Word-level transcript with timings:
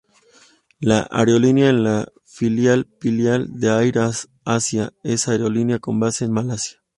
La 0.79 1.07
aerolínea 1.11 1.67
es 1.67 1.75
la 1.75 2.11
filial 2.25 2.87
filipina 2.99 3.37
de 3.47 3.69
AirAsia, 3.69 4.93
una 5.03 5.15
aerolínea 5.27 5.77
con 5.77 5.99
base 5.99 6.25
en 6.25 6.31
Malasia. 6.31 6.81